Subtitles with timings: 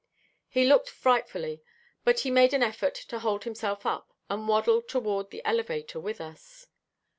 [0.49, 1.61] He looked frightfully,
[2.03, 6.19] but he made an effort to hold himself up, and waddled toward the elevator with
[6.19, 6.65] us.